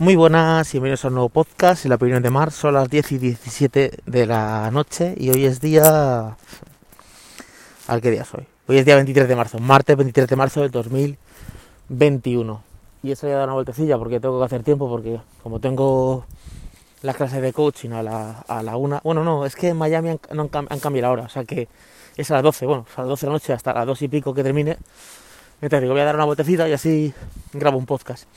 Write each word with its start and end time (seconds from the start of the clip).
Muy 0.00 0.14
buenas 0.14 0.68
y 0.68 0.72
bienvenidos 0.76 1.04
a 1.04 1.08
un 1.08 1.14
nuevo 1.14 1.28
podcast, 1.28 1.84
en 1.84 1.88
la 1.88 1.96
opinión 1.96 2.22
de 2.22 2.30
Mar, 2.30 2.52
son 2.52 2.74
las 2.74 2.88
10 2.88 3.10
y 3.12 3.18
17 3.18 3.90
de 4.06 4.26
la 4.26 4.70
noche 4.70 5.12
y 5.16 5.30
hoy 5.30 5.44
es 5.44 5.60
día... 5.60 6.36
¿Al 7.88 8.00
qué 8.00 8.12
día 8.12 8.24
soy? 8.24 8.46
Hoy 8.68 8.78
es 8.78 8.84
día 8.84 8.94
23 8.94 9.26
de 9.26 9.34
marzo, 9.34 9.58
martes 9.58 9.96
23 9.96 10.28
de 10.28 10.36
marzo 10.36 10.60
del 10.60 10.70
2021. 10.70 12.62
Y 13.02 13.10
eso 13.10 13.26
ya 13.26 13.38
da 13.38 13.44
una 13.44 13.54
vueltecilla 13.54 13.98
porque 13.98 14.20
tengo 14.20 14.38
que 14.38 14.44
hacer 14.44 14.62
tiempo 14.62 14.88
porque 14.88 15.18
como 15.42 15.58
tengo 15.58 16.26
las 17.02 17.16
clases 17.16 17.42
de 17.42 17.52
coaching 17.52 17.90
a 17.90 18.04
la, 18.04 18.76
una... 18.76 19.00
Bueno, 19.02 19.24
no, 19.24 19.46
es 19.46 19.56
que 19.56 19.70
en 19.70 19.78
Miami 19.78 20.10
han, 20.10 20.20
no 20.32 20.48
han, 20.52 20.68
han 20.70 20.78
cambiado 20.78 21.08
la 21.08 21.12
hora, 21.12 21.22
o 21.24 21.28
sea 21.28 21.42
que 21.42 21.66
es 22.16 22.30
a 22.30 22.34
las 22.34 22.44
12, 22.44 22.66
bueno, 22.66 22.86
a 22.94 23.00
las 23.00 23.08
12 23.08 23.26
de 23.26 23.30
la 23.30 23.32
noche 23.32 23.52
hasta 23.52 23.74
las 23.74 23.84
2 23.84 24.02
y 24.02 24.06
pico 24.06 24.32
que 24.32 24.44
termine. 24.44 24.78
Entonces 25.60 25.80
digo, 25.80 25.94
voy 25.94 26.02
a 26.02 26.04
dar 26.04 26.14
una 26.14 26.24
vueltecita 26.24 26.68
y 26.68 26.72
así 26.72 27.12
grabo 27.52 27.78
un 27.78 27.86
podcast. 27.86 28.28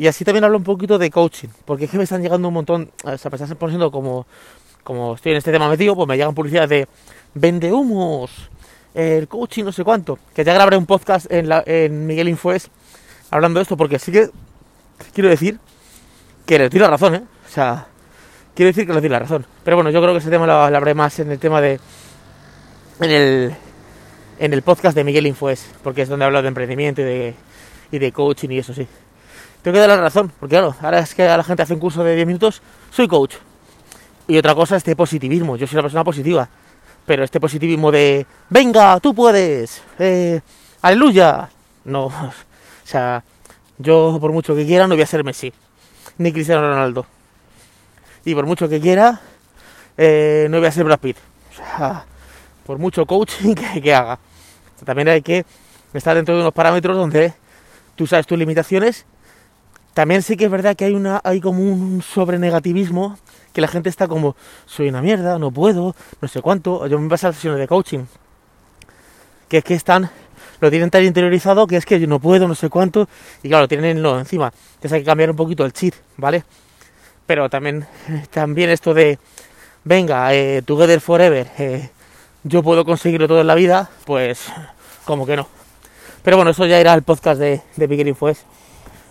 Y 0.00 0.06
así 0.06 0.24
también 0.24 0.44
hablo 0.44 0.56
un 0.56 0.64
poquito 0.64 0.96
de 0.96 1.10
coaching, 1.10 1.48
porque 1.66 1.84
es 1.84 1.90
que 1.90 1.98
me 1.98 2.04
están 2.04 2.22
llegando 2.22 2.48
un 2.48 2.54
montón, 2.54 2.90
o 3.04 3.18
sea, 3.18 3.30
me 3.30 3.36
están 3.36 3.54
poniendo 3.58 3.90
como, 3.90 4.26
como 4.82 5.14
estoy 5.14 5.32
en 5.32 5.36
este 5.36 5.52
tema 5.52 5.68
metido, 5.68 5.94
pues 5.94 6.08
me 6.08 6.16
llegan 6.16 6.34
publicidades 6.34 6.70
de 6.70 6.88
vende 7.34 7.70
humos, 7.70 8.30
el 8.94 9.28
coaching, 9.28 9.62
no 9.62 9.72
sé 9.72 9.84
cuánto, 9.84 10.18
que 10.34 10.42
ya 10.42 10.54
grabaré 10.54 10.78
un 10.78 10.86
podcast 10.86 11.30
en, 11.30 11.50
la, 11.50 11.62
en 11.66 12.06
Miguel 12.06 12.30
Infoes 12.30 12.70
hablando 13.30 13.58
de 13.58 13.64
esto, 13.64 13.76
porque 13.76 13.98
sí 13.98 14.10
que 14.10 14.30
quiero 15.12 15.28
decir 15.28 15.58
que 16.46 16.58
les 16.58 16.70
doy 16.70 16.80
la 16.80 16.88
razón, 16.88 17.16
¿eh? 17.16 17.22
O 17.46 17.52
sea, 17.52 17.86
quiero 18.54 18.68
decir 18.68 18.86
que 18.86 18.94
les 18.94 19.02
doy 19.02 19.10
la 19.10 19.18
razón. 19.18 19.44
Pero 19.64 19.76
bueno, 19.76 19.90
yo 19.90 20.00
creo 20.00 20.14
que 20.14 20.20
ese 20.20 20.30
tema 20.30 20.46
lo 20.46 20.54
hablaré 20.54 20.94
más 20.94 21.18
en 21.18 21.30
el 21.30 21.38
tema 21.38 21.60
de, 21.60 21.78
en 23.00 23.10
el, 23.10 23.54
en 24.38 24.54
el 24.54 24.62
podcast 24.62 24.96
de 24.96 25.04
Miguel 25.04 25.26
Infoes, 25.26 25.70
porque 25.84 26.00
es 26.00 26.08
donde 26.08 26.24
hablo 26.24 26.40
de 26.40 26.48
emprendimiento 26.48 27.02
de, 27.02 27.34
y 27.92 27.98
de 27.98 28.12
coaching 28.12 28.48
y 28.48 28.60
eso 28.60 28.72
sí 28.72 28.88
tengo 29.62 29.74
que 29.74 29.80
dar 29.80 29.88
la 29.88 29.96
razón, 29.96 30.32
porque 30.40 30.54
claro, 30.54 30.74
ahora 30.80 31.00
es 31.00 31.14
que 31.14 31.24
la 31.24 31.44
gente 31.44 31.62
hace 31.62 31.74
un 31.74 31.80
curso 31.80 32.02
de 32.02 32.14
10 32.14 32.26
minutos, 32.26 32.62
soy 32.90 33.06
coach. 33.06 33.34
Y 34.26 34.38
otra 34.38 34.54
cosa, 34.54 34.76
este 34.76 34.96
positivismo, 34.96 35.56
yo 35.56 35.66
soy 35.66 35.76
una 35.76 35.82
persona 35.82 36.04
positiva, 36.04 36.48
pero 37.04 37.24
este 37.24 37.40
positivismo 37.40 37.90
de, 37.90 38.26
venga, 38.48 38.98
tú 39.00 39.14
puedes, 39.14 39.82
eh, 39.98 40.40
aleluya, 40.82 41.50
no, 41.84 42.06
o 42.06 42.32
sea, 42.84 43.22
yo 43.78 44.18
por 44.20 44.32
mucho 44.32 44.54
que 44.54 44.64
quiera 44.64 44.86
no 44.86 44.94
voy 44.94 45.02
a 45.02 45.06
ser 45.06 45.24
Messi, 45.24 45.52
ni 46.18 46.32
Cristiano 46.32 46.62
Ronaldo. 46.62 47.06
Y 48.24 48.34
por 48.34 48.46
mucho 48.46 48.68
que 48.68 48.80
quiera, 48.80 49.20
eh, 49.96 50.46
no 50.50 50.58
voy 50.58 50.66
a 50.66 50.72
ser 50.72 50.84
Brad 50.84 50.98
Pitt. 50.98 51.16
O 51.52 51.56
sea, 51.56 52.04
por 52.66 52.78
mucho 52.78 53.06
coaching 53.06 53.54
que, 53.74 53.80
que 53.80 53.94
haga. 53.94 54.18
También 54.84 55.08
hay 55.08 55.22
que 55.22 55.44
estar 55.92 56.14
dentro 56.14 56.34
de 56.34 56.42
unos 56.42 56.52
parámetros 56.52 56.96
donde 56.96 57.34
tú 57.96 58.06
sabes 58.06 58.26
tus 58.26 58.38
limitaciones 58.38 59.06
también 60.00 60.22
sí 60.22 60.38
que 60.38 60.46
es 60.46 60.50
verdad 60.50 60.74
que 60.76 60.86
hay 60.86 60.94
una 60.94 61.20
hay 61.22 61.42
como 61.42 61.62
un 61.62 62.00
sobrenegativismo 62.00 63.18
que 63.52 63.60
la 63.60 63.68
gente 63.68 63.90
está 63.90 64.08
como 64.08 64.34
soy 64.64 64.88
una 64.88 65.02
mierda, 65.02 65.38
no 65.38 65.50
puedo, 65.50 65.94
no 66.22 66.26
sé 66.26 66.40
cuánto. 66.40 66.86
Yo 66.86 66.98
me 66.98 67.06
pasa 67.10 67.26
las 67.26 67.36
sesiones 67.36 67.60
de 67.60 67.68
coaching 67.68 68.06
que 69.46 69.58
es 69.58 69.64
que 69.64 69.74
están 69.74 70.10
lo 70.58 70.70
tienen 70.70 70.88
tan 70.88 71.04
interiorizado 71.04 71.66
que 71.66 71.76
es 71.76 71.84
que 71.84 72.00
yo 72.00 72.06
no 72.06 72.18
puedo, 72.18 72.48
no 72.48 72.54
sé 72.54 72.70
cuánto 72.70 73.10
y 73.42 73.50
claro, 73.50 73.68
tienen 73.68 74.02
lo 74.02 74.18
encima. 74.18 74.50
Entonces 74.76 74.92
hay 74.94 75.00
que 75.00 75.04
cambiar 75.04 75.28
un 75.28 75.36
poquito 75.36 75.66
el 75.66 75.74
chip, 75.74 75.92
¿vale? 76.16 76.44
Pero 77.26 77.50
también 77.50 77.86
también 78.30 78.70
esto 78.70 78.94
de 78.94 79.18
venga, 79.84 80.32
eh, 80.32 80.62
together 80.62 81.02
forever, 81.02 81.46
eh, 81.58 81.90
yo 82.42 82.62
puedo 82.62 82.86
conseguirlo 82.86 83.28
todo 83.28 83.42
en 83.42 83.46
la 83.48 83.54
vida, 83.54 83.90
pues 84.06 84.46
como 85.04 85.26
que 85.26 85.36
no. 85.36 85.46
Pero 86.22 86.38
bueno, 86.38 86.52
eso 86.52 86.64
ya 86.64 86.80
era 86.80 86.94
el 86.94 87.02
podcast 87.02 87.38
de, 87.38 87.60
de 87.76 87.86
Bigger 87.86 88.08
Infoes 88.08 88.46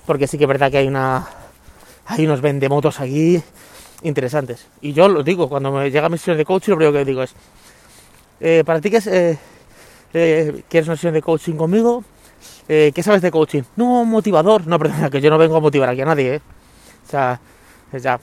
porque 0.09 0.25
sí 0.25 0.39
que 0.39 0.45
es 0.45 0.47
verdad 0.47 0.71
que 0.71 0.79
hay 0.79 0.87
una 0.87 1.23
hay 2.07 2.25
unos 2.25 2.41
vendemotos 2.41 2.99
aquí 2.99 3.39
interesantes. 4.01 4.65
Y 4.81 4.91
yo 4.91 5.07
lo 5.07 5.21
digo, 5.21 5.47
cuando 5.47 5.71
me 5.71 5.91
llega 5.91 6.09
mi 6.09 6.17
sesión 6.17 6.35
de 6.35 6.45
coaching, 6.45 6.71
lo 6.71 6.77
primero 6.77 6.97
que 6.97 7.05
digo 7.05 7.21
es, 7.21 7.35
eh, 8.39 8.63
para 8.65 8.81
ti 8.81 8.89
que 8.89 8.97
es, 8.97 9.05
eh, 9.05 9.37
eh, 10.15 10.63
¿quieres 10.67 10.87
una 10.87 10.95
sesión 10.95 11.13
de 11.13 11.21
coaching 11.21 11.53
conmigo? 11.53 12.03
¿Qué 12.67 13.03
sabes 13.03 13.21
de 13.21 13.29
coaching? 13.29 13.61
No, 13.75 14.03
motivador. 14.03 14.65
No, 14.65 14.79
perdona, 14.79 15.11
que 15.11 15.21
yo 15.21 15.29
no 15.29 15.37
vengo 15.37 15.57
a 15.57 15.59
motivar 15.59 15.89
aquí 15.89 16.01
a 16.01 16.05
nadie. 16.05 16.37
O 16.37 17.09
sea, 17.11 17.39
ya, 17.93 18.19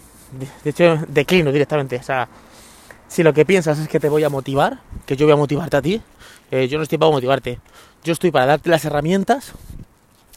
de 0.64 0.70
hecho, 0.70 0.98
declino 1.06 1.52
directamente. 1.52 1.94
O 1.98 2.02
sea, 2.02 2.28
si 3.06 3.22
lo 3.22 3.32
que 3.32 3.46
piensas 3.46 3.78
es 3.78 3.86
que 3.86 4.00
te 4.00 4.08
voy 4.08 4.24
a 4.24 4.28
motivar, 4.28 4.80
que 5.06 5.14
yo 5.14 5.24
voy 5.24 5.34
a 5.34 5.36
motivarte 5.36 5.76
a 5.76 5.82
ti, 5.82 6.02
yo 6.50 6.78
no 6.78 6.82
estoy 6.82 6.98
para 6.98 7.12
motivarte. 7.12 7.60
Yo 8.02 8.12
estoy 8.12 8.32
para 8.32 8.46
darte 8.46 8.70
las 8.70 8.84
herramientas 8.84 9.54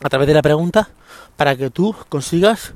a 0.03 0.09
través 0.09 0.27
de 0.27 0.33
la 0.33 0.41
pregunta 0.41 0.89
para 1.35 1.55
que 1.55 1.69
tú 1.69 1.95
consigas 2.09 2.73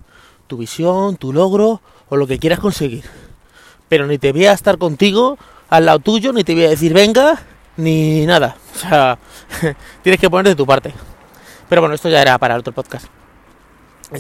tu 0.48 0.58
visión, 0.58 1.18
tu 1.18 1.34
logro 1.34 1.82
o 2.10 2.18
lo 2.18 2.28
que 2.28 2.40
quieras 2.40 2.60
conseguir. 2.60 3.04
Pero 3.90 4.08
ni 4.08 4.18
te 4.18 4.32
voy 4.32 4.46
a 4.46 4.54
estar 4.54 4.78
contigo 4.78 5.38
al 5.70 5.86
lado 5.86 6.00
tuyo, 6.00 6.34
ni 6.34 6.44
te 6.44 6.54
voy 6.54 6.66
a 6.66 6.70
decir 6.70 6.94
venga, 6.94 7.40
ni 7.78 8.26
nada. 8.26 8.56
O 8.76 8.80
sea, 8.80 9.18
tienes 10.04 10.20
que 10.20 10.30
poner 10.30 10.48
de 10.48 10.56
tu 10.56 10.66
parte. 10.66 10.94
Pero 11.70 11.82
bueno, 11.82 11.96
esto 11.96 12.10
ya 12.10 12.22
era 12.22 12.38
para 12.38 12.58
otro 12.58 12.74
podcast. 12.74 13.08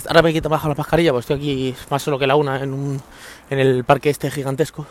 Ahora 0.07 0.23
me 0.23 0.33
quito 0.33 0.49
bajo 0.49 0.67
la 0.67 0.75
mascarilla, 0.75 1.11
pues 1.11 1.23
estoy 1.23 1.37
aquí 1.37 1.75
más 1.91 2.01
solo 2.01 2.17
que 2.17 2.25
la 2.25 2.35
una 2.35 2.59
en, 2.61 2.73
un, 2.73 3.01
en 3.49 3.59
el 3.59 3.83
parque 3.83 4.09
este 4.09 4.31
gigantesco. 4.31 4.87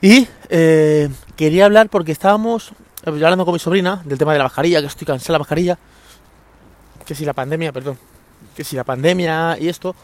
Y 0.00 0.28
eh, 0.48 1.08
quería 1.36 1.64
hablar 1.64 1.88
porque 1.88 2.12
estábamos 2.12 2.72
hablando 3.04 3.44
con 3.44 3.54
mi 3.54 3.58
sobrina 3.58 4.02
del 4.04 4.18
tema 4.18 4.32
de 4.32 4.38
la 4.38 4.44
mascarilla, 4.44 4.80
que 4.80 4.86
estoy 4.86 5.06
cansada 5.06 5.28
de 5.28 5.32
la 5.32 5.38
mascarilla 5.40 5.78
que 7.12 7.16
si 7.16 7.26
la 7.26 7.34
pandemia, 7.34 7.72
perdón, 7.72 7.98
que 8.56 8.64
si 8.64 8.74
la 8.74 8.84
pandemia 8.84 9.58
y 9.60 9.68
esto. 9.68 9.94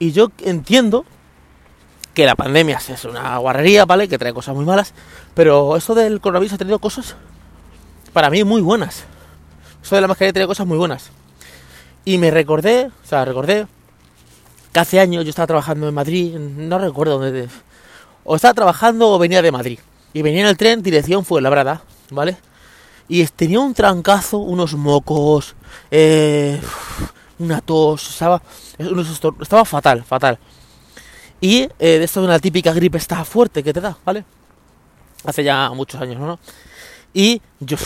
Y 0.00 0.10
yo 0.10 0.32
entiendo 0.42 1.04
que 2.12 2.26
la 2.26 2.34
pandemia 2.34 2.80
es 2.88 3.04
una 3.04 3.38
guarrería, 3.38 3.84
¿vale? 3.84 4.08
Que 4.08 4.18
trae 4.18 4.34
cosas 4.34 4.56
muy 4.56 4.64
malas, 4.64 4.94
pero 5.34 5.76
esto 5.76 5.94
del 5.94 6.20
coronavirus 6.20 6.54
ha 6.54 6.58
tenido 6.58 6.80
cosas 6.80 7.14
para 8.12 8.30
mí 8.30 8.42
muy 8.42 8.60
buenas. 8.60 9.04
Esto 9.80 9.94
de 9.94 10.00
la 10.00 10.08
mascarilla 10.08 10.32
tenido 10.32 10.48
cosas 10.48 10.66
muy 10.66 10.76
buenas. 10.76 11.10
Y 12.04 12.18
me 12.18 12.32
recordé, 12.32 12.86
o 12.86 13.06
sea, 13.06 13.24
recordé 13.24 13.68
que 14.72 14.80
hace 14.80 14.98
años 14.98 15.22
yo 15.22 15.30
estaba 15.30 15.46
trabajando 15.46 15.88
en 15.88 15.94
Madrid, 15.94 16.36
no 16.36 16.80
recuerdo 16.80 17.20
dónde, 17.20 17.48
o 18.24 18.34
estaba 18.34 18.54
trabajando 18.54 19.08
o 19.08 19.20
venía 19.20 19.40
de 19.40 19.52
Madrid. 19.52 19.78
Y 20.12 20.22
venía 20.22 20.40
en 20.40 20.48
el 20.48 20.56
tren 20.56 20.82
dirección 20.82 21.24
fue 21.24 21.40
Labrada, 21.40 21.82
¿vale? 22.10 22.38
y 23.08 23.26
tenía 23.26 23.58
un 23.60 23.74
trancazo, 23.74 24.38
unos 24.38 24.74
mocos, 24.74 25.56
eh, 25.90 26.60
una 27.38 27.60
tos, 27.60 28.10
estaba, 28.10 28.42
estaba 29.40 29.64
fatal, 29.64 30.04
fatal. 30.04 30.38
Y 31.40 31.62
eh, 31.78 31.98
de 31.98 32.04
esto 32.04 32.20
de 32.20 32.26
una 32.26 32.38
típica 32.38 32.72
gripe 32.72 32.98
está 32.98 33.24
fuerte 33.24 33.62
que 33.62 33.72
te 33.72 33.80
da, 33.80 33.96
¿vale? 34.04 34.24
Hace 35.24 35.44
ya 35.44 35.70
muchos 35.70 36.00
años, 36.00 36.20
¿no? 36.20 36.38
Y 37.14 37.40
yo 37.60 37.76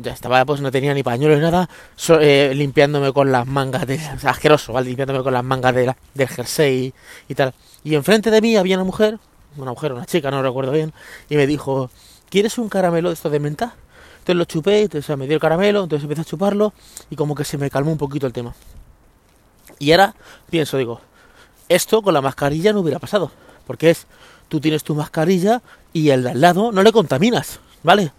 ya 0.00 0.12
estaba, 0.12 0.44
pues 0.44 0.60
no 0.60 0.70
tenía 0.70 0.94
ni 0.94 1.02
pañuelo 1.02 1.36
ni 1.36 1.42
nada, 1.42 1.68
eh, 2.20 2.52
limpiándome 2.54 3.12
con 3.12 3.30
las 3.30 3.46
mangas 3.46 3.86
de. 3.86 4.00
O 4.24 4.28
asqueroso, 4.28 4.72
¿vale? 4.72 4.88
Limpiándome 4.88 5.22
con 5.22 5.34
las 5.34 5.44
mangas 5.44 5.74
de 5.74 5.94
del 6.14 6.28
jersey 6.28 6.86
y, 7.28 7.32
y 7.32 7.34
tal. 7.34 7.52
Y 7.84 7.94
enfrente 7.94 8.30
de 8.30 8.40
mí 8.40 8.56
había 8.56 8.76
una 8.76 8.84
mujer, 8.84 9.18
una 9.56 9.72
mujer, 9.72 9.92
una 9.92 10.06
chica, 10.06 10.30
no 10.30 10.42
recuerdo 10.42 10.72
bien, 10.72 10.92
y 11.28 11.36
me 11.36 11.46
dijo: 11.46 11.90
¿Quieres 12.30 12.56
un 12.58 12.68
caramelo 12.68 13.10
de 13.10 13.14
esto 13.14 13.28
de 13.28 13.38
menta? 13.38 13.76
Entonces 14.24 14.38
lo 14.38 14.44
chupé, 14.46 14.80
entonces 14.80 15.18
me 15.18 15.26
dio 15.26 15.34
el 15.34 15.40
caramelo, 15.40 15.82
entonces 15.82 16.04
empecé 16.04 16.22
a 16.22 16.24
chuparlo 16.24 16.72
y 17.10 17.14
como 17.14 17.34
que 17.34 17.44
se 17.44 17.58
me 17.58 17.68
calmó 17.68 17.92
un 17.92 17.98
poquito 17.98 18.26
el 18.26 18.32
tema. 18.32 18.54
Y 19.78 19.92
ahora 19.92 20.14
pienso, 20.48 20.78
digo, 20.78 21.02
esto 21.68 22.00
con 22.00 22.14
la 22.14 22.22
mascarilla 22.22 22.72
no 22.72 22.80
hubiera 22.80 22.98
pasado, 22.98 23.30
porque 23.66 23.90
es, 23.90 24.06
tú 24.48 24.60
tienes 24.60 24.82
tu 24.82 24.94
mascarilla 24.94 25.60
y 25.92 26.08
el 26.08 26.22
de 26.22 26.30
al 26.30 26.40
lado 26.40 26.72
no 26.72 26.82
le 26.82 26.90
contaminas, 26.90 27.60
¿vale? 27.82 28.12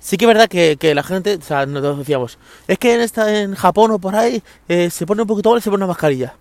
Sí 0.00 0.16
que 0.16 0.24
es 0.24 0.28
verdad 0.28 0.48
que, 0.48 0.78
que 0.78 0.94
la 0.94 1.02
gente, 1.02 1.34
o 1.34 1.42
sea, 1.42 1.66
nos 1.66 1.98
decíamos, 1.98 2.38
es 2.66 2.78
que 2.78 2.94
en, 2.94 3.02
esta, 3.02 3.42
en 3.42 3.54
Japón 3.54 3.90
o 3.90 3.98
por 3.98 4.16
ahí 4.16 4.42
eh, 4.68 4.88
se 4.88 5.04
pone 5.04 5.20
un 5.20 5.28
poquito 5.28 5.50
mal 5.50 5.58
y 5.58 5.60
se 5.60 5.68
pone 5.68 5.84
una 5.84 5.92
mascarilla. 5.92 6.34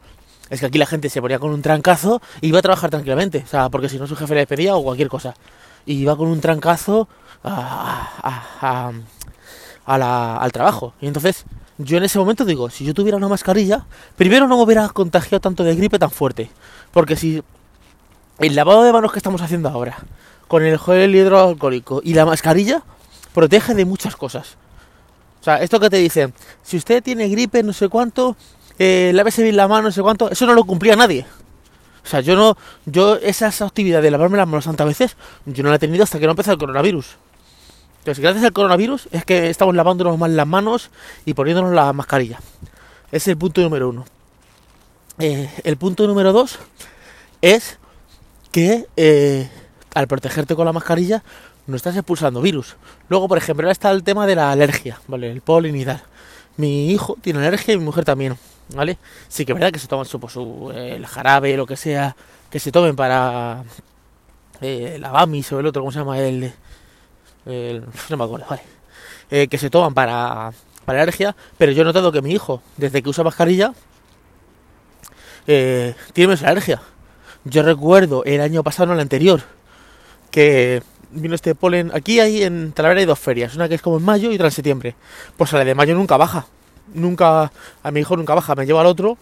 Es 0.49 0.61
que 0.61 0.67
aquí 0.67 0.77
la 0.77 0.85
gente 0.85 1.09
se 1.09 1.19
ponía 1.19 1.37
con 1.37 1.51
un 1.51 1.61
trancazo 1.61 2.21
y 2.39 2.47
iba 2.47 2.59
a 2.59 2.61
trabajar 2.61 2.89
tranquilamente, 2.89 3.43
o 3.45 3.47
sea, 3.49 3.67
porque 3.67 3.89
si 3.89 3.99
no 3.99 4.07
su 4.07 4.15
jefe 4.15 4.33
le 4.35 4.39
despedía 4.39 4.73
o 4.73 4.83
cualquier 4.83 5.09
cosa. 5.09 5.33
Y 5.85 5.95
iba 5.95 6.15
con 6.15 6.29
un 6.29 6.39
trancazo 6.39 7.09
a, 7.43 8.91
la, 9.85 10.37
al 10.37 10.51
trabajo. 10.51 10.93
Y 11.01 11.07
entonces 11.07 11.45
yo 11.77 11.97
en 11.97 12.03
ese 12.03 12.19
momento 12.19 12.45
digo, 12.45 12.69
si 12.69 12.85
yo 12.85 12.93
tuviera 12.93 13.17
una 13.17 13.27
mascarilla, 13.27 13.85
primero 14.15 14.47
no 14.47 14.57
me 14.57 14.63
hubiera 14.63 14.87
contagiado 14.89 15.41
tanto 15.41 15.63
de 15.63 15.75
gripe 15.75 15.99
tan 15.99 16.11
fuerte. 16.11 16.49
Porque 16.91 17.15
si 17.15 17.43
el 18.39 18.55
lavado 18.55 18.83
de 18.83 18.93
manos 18.93 19.11
que 19.11 19.19
estamos 19.19 19.41
haciendo 19.41 19.69
ahora, 19.69 19.97
con 20.47 20.63
el 20.63 20.77
gel 20.77 21.15
hidroalcohólico 21.15 22.01
y 22.03 22.13
la 22.13 22.25
mascarilla, 22.25 22.83
protege 23.33 23.73
de 23.73 23.85
muchas 23.85 24.15
cosas. 24.15 24.57
O 25.41 25.43
sea, 25.43 25.57
esto 25.57 25.79
que 25.79 25.89
te 25.89 25.97
dicen, 25.97 26.33
si 26.61 26.77
usted 26.77 27.03
tiene 27.03 27.27
gripe, 27.27 27.63
no 27.63 27.73
sé 27.73 27.89
cuánto, 27.89 28.37
eh, 28.79 29.11
lávese 29.13 29.43
bien 29.43 29.57
la 29.57 29.67
mano, 29.67 29.83
no 29.83 29.91
sé 29.91 30.01
cuánto, 30.01 30.29
eso 30.29 30.45
no 30.45 30.53
lo 30.53 30.63
cumplía 30.63 30.95
nadie. 30.95 31.25
O 32.03 32.07
sea, 32.07 32.21
yo 32.21 32.35
no, 32.35 32.57
yo 32.85 33.15
esa 33.15 33.47
actividad 33.47 34.01
de 34.01 34.11
lavarme 34.11 34.37
las 34.37 34.47
manos 34.47 34.65
tantas 34.65 34.87
veces, 34.87 35.15
yo 35.45 35.63
no 35.63 35.69
la 35.69 35.77
he 35.77 35.79
tenido 35.79 36.03
hasta 36.03 36.19
que 36.19 36.25
no 36.25 36.31
empezó 36.31 36.51
el 36.51 36.57
coronavirus. 36.57 37.17
Entonces, 38.03 38.21
gracias 38.21 38.43
al 38.43 38.51
coronavirus 38.51 39.07
es 39.13 39.23
que 39.23 39.49
estamos 39.49 39.73
lavándonos 39.73 40.17
más 40.17 40.29
las 40.29 40.45
manos 40.45 40.89
y 41.23 41.35
poniéndonos 41.35 41.71
la 41.71 41.93
mascarilla. 41.93 42.37
Es 43.13 43.29
el 43.29 43.37
punto 43.37 43.61
número 43.61 43.87
uno. 43.87 44.03
Eh, 45.19 45.49
el 45.63 45.77
punto 45.77 46.05
número 46.05 46.33
dos 46.33 46.59
es 47.41 47.77
que 48.51 48.87
eh, 48.97 49.49
al 49.95 50.07
protegerte 50.09 50.53
con 50.53 50.65
la 50.65 50.73
mascarilla 50.73 51.23
no 51.65 51.77
estás 51.77 51.95
expulsando 51.95 52.41
virus. 52.41 52.75
Luego, 53.07 53.29
por 53.29 53.37
ejemplo, 53.37 53.63
ahora 53.63 53.71
está 53.71 53.89
el 53.91 54.03
tema 54.03 54.27
de 54.27 54.35
la 54.35 54.51
alergia, 54.51 54.99
¿vale? 55.07 55.31
El 55.31 55.39
polen. 55.39 55.73
Mi 56.57 56.91
hijo 56.91 57.15
tiene 57.21 57.39
alergia 57.39 57.73
y 57.73 57.77
mi 57.77 57.85
mujer 57.85 58.03
también, 58.03 58.37
¿vale? 58.75 58.97
Sí 59.29 59.45
que 59.45 59.53
es 59.53 59.57
verdad 59.57 59.71
que 59.71 59.79
se 59.79 59.87
toman 59.87 60.05
su, 60.05 60.19
pues, 60.19 60.33
su 60.33 60.73
el 60.75 61.05
jarabe, 61.05 61.55
lo 61.55 61.65
que 61.65 61.77
sea, 61.77 62.17
que 62.49 62.59
se 62.59 62.69
tomen 62.69 62.97
para 62.97 63.63
eh, 64.59 64.97
la 64.99 65.09
BAMIS 65.11 65.53
o 65.53 65.61
el 65.61 65.67
otro, 65.67 65.83
¿cómo 65.83 65.93
se 65.93 65.99
llama? 65.99 66.19
El, 66.19 66.53
el 67.45 67.83
no 68.09 68.17
me 68.17 68.23
acuerdo, 68.23 68.45
vale. 68.49 68.63
Eh, 69.31 69.47
que 69.47 69.57
se 69.57 69.69
toman 69.69 69.93
para, 69.93 70.51
para 70.85 71.01
alergia, 71.01 71.35
pero 71.57 71.71
yo 71.71 71.81
he 71.81 71.85
notado 71.85 72.11
que 72.11 72.21
mi 72.21 72.31
hijo, 72.31 72.61
desde 72.77 73.01
que 73.01 73.09
usa 73.09 73.23
mascarilla, 73.23 73.73
eh, 75.47 75.95
tiene 76.13 76.29
menos 76.29 76.43
alergia. 76.43 76.81
Yo 77.45 77.63
recuerdo 77.63 78.23
el 78.25 78.41
año 78.41 78.63
pasado, 78.63 78.87
no 78.87 78.93
el 78.93 78.99
anterior, 78.99 79.41
que 80.31 80.81
vino 81.11 81.35
este 81.35 81.55
polen. 81.55 81.91
Aquí 81.93 82.19
hay 82.19 82.43
en 82.43 82.71
Talavera 82.71 83.01
hay 83.01 83.05
dos 83.05 83.19
ferias, 83.19 83.55
una 83.55 83.67
que 83.67 83.75
es 83.75 83.81
como 83.81 83.97
en 83.97 84.03
mayo 84.03 84.31
y 84.31 84.35
otra 84.35 84.47
en 84.47 84.51
septiembre. 84.51 84.95
Pues 85.37 85.53
a 85.53 85.57
la 85.57 85.65
de 85.65 85.75
mayo 85.75 85.95
nunca 85.95 86.17
baja. 86.17 86.47
Nunca, 86.93 87.51
a 87.81 87.91
mi 87.91 88.01
hijo 88.01 88.15
nunca 88.17 88.35
baja, 88.35 88.55
me 88.55 88.65
lleva 88.65 88.81
al 88.81 88.87
otro. 88.87 89.17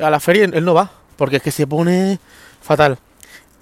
A 0.00 0.10
la 0.10 0.20
feria 0.20 0.44
él 0.44 0.64
no 0.64 0.74
va, 0.74 0.90
porque 1.16 1.36
es 1.36 1.42
que 1.42 1.50
se 1.50 1.66
pone 1.66 2.18
fatal. 2.60 2.98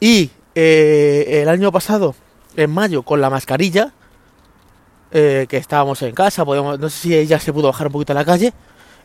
Y 0.01 0.31
eh, 0.55 1.41
el 1.43 1.49
año 1.49 1.71
pasado, 1.73 2.15
en 2.57 2.71
mayo, 2.71 3.03
con 3.03 3.21
la 3.21 3.31
mascarilla, 3.31 3.93
eh, 5.11 5.47
que 5.49 5.57
estábamos 5.57 6.03
en 6.03 6.15
casa, 6.15 6.45
podíamos, 6.45 6.79
no 6.79 6.89
sé 6.89 6.99
si 6.99 7.17
ella 7.17 7.39
se 7.39 7.53
pudo 7.53 7.69
bajar 7.69 7.87
un 7.87 7.93
poquito 7.93 8.13
a 8.13 8.17
la 8.17 8.25
calle. 8.25 8.53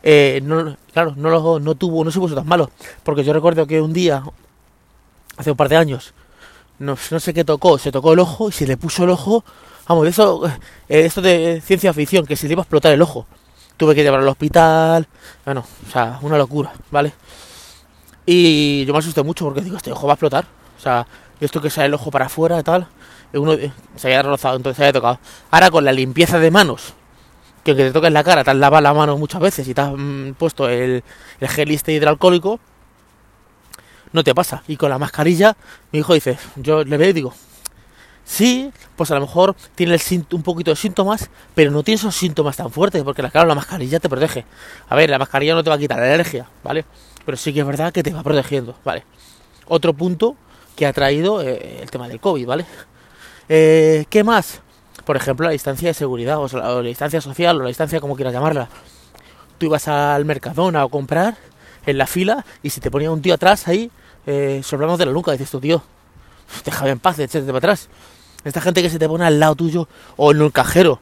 Eh, 0.01 0.39
no, 0.43 0.75
claro, 0.93 1.13
no, 1.15 1.29
lo, 1.29 1.59
no 1.59 1.75
tuvo, 1.75 2.03
no 2.03 2.11
se 2.11 2.19
puso 2.19 2.35
tan 2.35 2.47
malo. 2.47 2.71
Porque 3.03 3.23
yo 3.23 3.33
recuerdo 3.33 3.67
que 3.67 3.81
un 3.81 3.93
día, 3.93 4.23
hace 5.37 5.51
un 5.51 5.57
par 5.57 5.69
de 5.69 5.77
años, 5.77 6.13
no, 6.79 6.97
no 7.11 7.19
sé 7.19 7.33
qué 7.33 7.43
tocó, 7.43 7.77
se 7.77 7.91
tocó 7.91 8.13
el 8.13 8.19
ojo 8.19 8.49
y 8.49 8.51
se 8.51 8.65
le 8.65 8.77
puso 8.77 9.03
el 9.03 9.11
ojo. 9.11 9.43
Vamos, 9.87 10.07
eso, 10.07 10.47
eh, 10.47 11.05
esto 11.05 11.21
de 11.21 11.61
ciencia 11.65 11.93
ficción, 11.93 12.25
que 12.25 12.35
se 12.35 12.47
le 12.47 12.53
iba 12.53 12.61
a 12.61 12.63
explotar 12.63 12.91
el 12.93 13.01
ojo. 13.01 13.27
Tuve 13.77 13.95
que 13.95 14.03
llevarlo 14.03 14.25
al 14.25 14.31
hospital. 14.31 15.07
Bueno, 15.45 15.63
o 15.87 15.91
sea, 15.91 16.19
una 16.21 16.37
locura, 16.37 16.73
¿vale? 16.91 17.13
Y 18.25 18.85
yo 18.85 18.93
me 18.93 18.99
asusté 18.99 19.23
mucho 19.23 19.45
porque 19.45 19.61
digo, 19.61 19.77
este 19.77 19.91
ojo 19.91 20.07
va 20.07 20.13
a 20.13 20.15
explotar. 20.15 20.45
O 20.77 20.81
sea, 20.81 21.05
esto 21.41 21.61
que 21.61 21.69
sale 21.69 21.87
el 21.87 21.93
ojo 21.93 22.11
para 22.11 22.25
afuera 22.25 22.59
y 22.59 22.63
tal. 22.63 22.87
Uno 23.33 23.55
se 23.95 24.07
había 24.07 24.21
rozado, 24.23 24.55
entonces 24.57 24.77
se 24.77 24.83
había 24.83 24.93
tocado. 24.93 25.19
Ahora 25.51 25.69
con 25.69 25.85
la 25.85 25.91
limpieza 25.91 26.39
de 26.39 26.51
manos, 26.51 26.93
que 27.63 27.71
aunque 27.71 27.85
te 27.85 27.91
toques 27.91 28.11
la 28.11 28.23
cara, 28.23 28.43
te 28.43 28.51
has 28.51 28.57
lavado 28.57 28.81
la 28.81 28.93
mano 28.93 29.17
muchas 29.17 29.41
veces 29.41 29.67
y 29.67 29.73
te 29.73 29.81
has 29.81 29.91
mm, 29.95 30.31
puesto 30.33 30.67
el, 30.69 31.03
el 31.39 31.47
gel 31.49 31.71
este 31.71 31.91
hidroalcohólico, 31.93 32.59
no 34.11 34.23
te 34.23 34.33
pasa. 34.33 34.63
Y 34.67 34.77
con 34.77 34.89
la 34.89 34.97
mascarilla, 34.97 35.55
mi 35.91 35.99
hijo 35.99 36.13
dice, 36.13 36.37
yo 36.55 36.83
le 36.83 36.97
veo 36.97 37.09
y 37.09 37.13
digo, 37.13 37.33
sí, 38.25 38.71
pues 38.95 39.11
a 39.11 39.15
lo 39.15 39.21
mejor 39.21 39.55
tiene 39.75 39.97
un 40.31 40.43
poquito 40.43 40.71
de 40.71 40.75
síntomas, 40.75 41.29
pero 41.55 41.71
no 41.71 41.83
tiene 41.83 41.95
esos 41.97 42.15
síntomas 42.15 42.57
tan 42.57 42.71
fuertes, 42.71 43.03
porque 43.03 43.21
la- 43.21 43.29
claro, 43.31 43.47
la 43.47 43.55
mascarilla 43.55 43.99
te 43.99 44.09
protege. 44.09 44.45
A 44.89 44.95
ver, 44.95 45.09
la 45.09 45.19
mascarilla 45.19 45.53
no 45.53 45.63
te 45.63 45.69
va 45.69 45.75
a 45.75 45.79
quitar 45.79 45.99
la 45.99 46.05
alergia, 46.05 46.47
¿vale? 46.63 46.85
Pero 47.25 47.37
sí 47.37 47.53
que 47.53 47.59
es 47.59 47.65
verdad 47.65 47.93
que 47.93 48.01
te 48.03 48.11
va 48.13 48.23
protegiendo, 48.23 48.75
¿vale? 48.83 49.03
Otro 49.67 49.93
punto 49.93 50.35
que 50.79 50.85
ha 50.85 50.93
traído 50.93 51.41
eh, 51.41 51.81
el 51.81 51.91
tema 51.91 52.07
del 52.07 52.21
COVID, 52.21 52.47
¿vale? 52.47 52.65
Eh, 53.49 54.05
¿Qué 54.09 54.23
más? 54.23 54.61
Por 55.03 55.17
ejemplo, 55.17 55.45
la 55.45 55.51
distancia 55.51 55.89
de 55.89 55.93
seguridad, 55.93 56.37
o, 56.37 56.47
la 56.47 56.87
distancia 56.87 57.19
social, 57.19 57.57
o 57.57 57.63
la 57.63 57.67
distancia 57.67 57.99
como 57.99 58.15
quieras 58.15 58.33
llamarla. 58.33 58.69
Tú 59.57 59.65
ibas 59.65 59.89
al 59.89 60.23
Mercadona 60.23 60.81
a 60.81 60.87
comprar 60.87 61.35
en 61.85 61.97
la 61.97 62.07
fila 62.07 62.45
y 62.63 62.69
si 62.69 62.79
te 62.79 62.89
ponía 62.89 63.11
un 63.11 63.21
tío 63.21 63.33
atrás 63.33 63.67
ahí, 63.67 63.91
eh, 64.25 64.61
de 64.63 65.05
la 65.05 65.11
nuca, 65.11 65.33
dices 65.33 65.51
tú, 65.51 65.59
tío, 65.59 65.83
déjame 66.63 66.91
en 66.91 66.99
paz, 66.99 67.19
échate 67.19 67.45
para 67.47 67.57
atrás. 67.57 67.89
Esta 68.45 68.61
gente 68.61 68.81
que 68.81 68.89
se 68.89 68.99
te 68.99 69.09
pone 69.09 69.25
al 69.25 69.37
lado 69.37 69.55
tuyo, 69.55 69.89
o 70.15 70.31
en 70.31 70.41
el 70.41 70.53
cajero. 70.53 71.01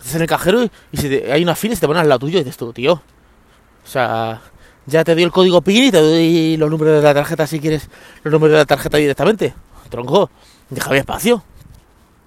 Estás 0.00 0.16
en 0.16 0.22
el 0.22 0.28
cajero 0.28 0.64
y, 0.90 0.96
si 0.96 1.06
hay 1.06 1.44
una 1.44 1.54
fila 1.54 1.76
se 1.76 1.82
te 1.82 1.86
pone 1.86 2.00
al 2.00 2.08
lado 2.08 2.18
tuyo, 2.18 2.40
y 2.40 2.42
dices 2.42 2.56
tú, 2.56 2.72
tío. 2.72 2.94
O 2.94 3.88
sea, 3.88 4.40
ya 4.88 5.04
te 5.04 5.14
doy 5.14 5.22
el 5.24 5.30
código 5.30 5.60
PIN 5.60 5.84
y 5.84 5.90
te 5.90 6.00
doy 6.00 6.56
los 6.56 6.70
números 6.70 6.96
de 6.96 7.02
la 7.02 7.14
tarjeta 7.14 7.46
si 7.46 7.60
quieres 7.60 7.88
los 8.24 8.32
números 8.32 8.52
de 8.54 8.58
la 8.58 8.64
tarjeta 8.64 8.96
directamente. 8.96 9.54
Tronco, 9.90 10.30
déjame 10.70 10.98
espacio. 10.98 11.42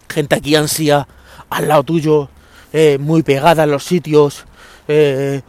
Gente 0.10 0.36
aquí 0.36 0.56
ansía 0.56 1.08
al 1.50 1.68
lado 1.68 1.84
tuyo, 1.84 2.30
eh, 2.74 2.98
muy 3.00 3.24
pegada 3.24 3.64
en 3.64 3.72
los 3.72 3.84
sitios, 3.84 4.46
eh, 4.88 5.42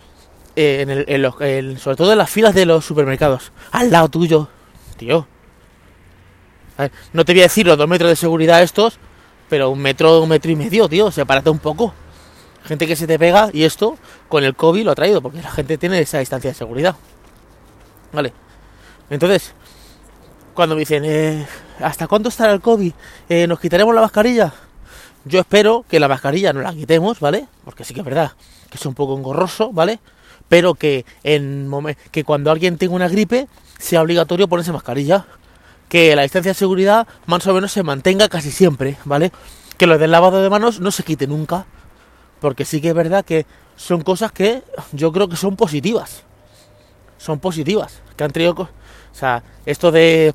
eh, 0.57 0.81
en 0.83 0.91
el- 0.91 1.79
sobre 1.79 1.97
todo 1.97 2.13
en 2.13 2.19
las 2.19 2.31
filas 2.31 2.55
de 2.55 2.67
los 2.67 2.85
supermercados, 2.85 3.53
al 3.71 3.91
lado 3.91 4.09
tuyo, 4.09 4.49
tío. 4.97 5.27
No 7.13 7.25
te 7.25 7.33
voy 7.33 7.41
a 7.41 7.45
decir 7.45 7.67
los 7.67 7.79
dos 7.79 7.89
metros 7.89 8.11
de 8.11 8.17
seguridad 8.17 8.63
estos, 8.63 8.99
pero 9.49 9.71
un 9.71 9.79
metro, 9.79 10.21
un 10.23 10.29
metro 10.29 10.51
y 10.51 10.57
medio, 10.57 10.89
tío, 10.89 11.11
sepárate 11.11 11.51
un 11.51 11.59
poco. 11.59 11.95
Gente 12.65 12.87
que 12.87 12.97
se 12.97 13.07
te 13.07 13.19
pega 13.19 13.51
y 13.53 13.65
esto 13.65 13.99
con 14.29 14.45
el 14.45 14.55
COVID 14.55 14.85
lo 14.85 14.93
ha 14.93 14.95
traído, 14.95 15.21
porque 15.21 15.43
la 15.43 15.51
gente 15.51 15.79
tiene 15.79 16.01
esa 16.01 16.19
distancia 16.19 16.51
de 16.51 16.55
seguridad. 16.55 16.97
Vale. 18.13 18.33
Entonces, 19.11 19.53
cuando 20.55 20.75
me 20.75 20.81
dicen, 20.81 21.05
eh, 21.05 21.47
¿hasta 21.81 22.07
cuándo 22.07 22.29
estará 22.29 22.53
el 22.53 22.61
COVID? 22.61 22.93
Eh, 23.29 23.47
¿Nos 23.47 23.59
quitaremos 23.59 23.95
la 23.95 24.03
mascarilla? 24.03 24.53
Yo 25.25 25.41
espero 25.41 25.85
que 25.89 26.01
la 26.01 26.09
mascarilla 26.09 26.53
no 26.53 26.61
la 26.61 26.73
quitemos, 26.73 27.21
¿vale? 27.21 27.47
Porque 27.65 27.85
sí 27.85 27.95
que 27.95 28.01
es 28.01 28.07
verdad 28.07 28.33
que 28.73 28.79
es 28.79 28.87
un 28.87 28.95
poco 28.95 29.15
engorroso, 29.19 29.71
¿vale? 29.71 30.01
Pero 30.49 30.75
que 30.75 31.05
en 31.25 31.71
que 32.11 32.25
cuando 32.25 32.51
alguien 32.51 32.79
tenga 32.79 32.95
una 32.95 33.07
gripe 33.07 33.47
sea 33.79 34.01
obligatorio 34.01 34.49
ponerse 34.49 34.73
mascarilla. 34.73 35.27
Que 35.91 36.17
la 36.17 36.23
distancia 36.23 36.53
de 36.53 36.55
seguridad 36.55 37.07
más 37.27 37.47
o 37.47 37.53
menos 37.53 37.71
se 37.71 37.83
mantenga 37.83 38.31
casi 38.31 38.51
siempre, 38.51 38.97
¿vale? 39.05 39.31
Que 39.77 39.87
lo 39.87 39.99
del 39.99 40.11
lavado 40.11 40.43
de 40.43 40.49
manos 40.49 40.81
no 40.81 40.91
se 40.91 41.03
quite 41.03 41.27
nunca. 41.27 41.67
Porque 42.43 42.65
sí 42.65 42.81
que 42.81 42.89
es 42.89 42.95
verdad 42.95 43.25
que 43.25 43.47
son 43.77 44.03
cosas 44.03 44.33
que 44.33 44.63
yo 44.91 45.13
creo 45.13 45.29
que 45.29 45.37
son 45.37 45.57
positivas. 45.57 46.25
Son 47.17 47.39
positivas. 47.39 48.03
Que 48.17 48.25
han 48.25 48.33
traído... 48.33 48.53
O 48.53 48.69
sea, 49.13 49.45
esto 49.65 49.93
de... 49.93 50.35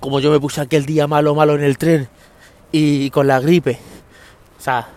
Como 0.00 0.18
yo 0.18 0.32
me 0.32 0.40
puse 0.40 0.60
aquel 0.60 0.84
día 0.84 1.06
malo, 1.06 1.34
malo 1.34 1.54
en 1.54 1.62
el 1.62 1.78
tren 1.78 2.08
y 2.72 3.08
con 3.10 3.28
la 3.28 3.38
gripe. 3.38 3.78
O 4.58 4.60
sea, 4.60 4.88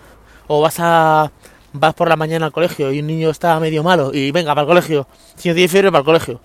o 0.47 0.59
vas 0.61 0.77
a... 0.79 1.31
Vas 1.73 1.93
por 1.93 2.09
la 2.09 2.15
mañana 2.15 2.47
al 2.47 2.51
colegio 2.51 2.91
y 2.91 2.99
un 2.99 3.05
niño 3.05 3.29
está 3.29 3.59
medio 3.59 3.83
malo 3.83 4.11
y 4.11 4.31
venga, 4.31 4.55
para 4.55 4.61
el 4.61 4.67
colegio. 4.67 5.07
Si 5.35 5.47
no 5.47 5.53
tiene 5.53 5.69
fiebre, 5.69 5.91
para 5.91 5.99
el 5.99 6.05
colegio. 6.05 6.41